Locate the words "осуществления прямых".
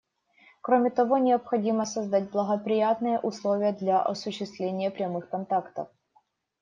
4.01-5.29